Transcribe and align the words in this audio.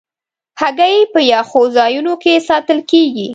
هګۍ 0.61 0.97
په 1.13 1.19
یخو 1.31 1.61
ځایونو 1.77 2.13
کې 2.23 2.33
ساتل 2.49 2.79
کېږي. 2.91 3.27